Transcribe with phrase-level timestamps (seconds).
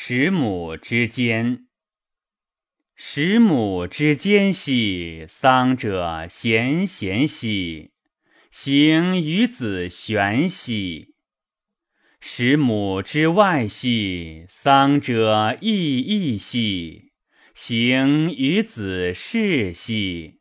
[0.00, 1.66] 十母之间。
[2.94, 7.90] 十母之间兮，丧者咸咸兮，
[8.48, 11.16] 行于子玄兮。
[12.20, 17.10] 十母之外兮，丧者异异兮，
[17.52, 20.37] 行于子事兮。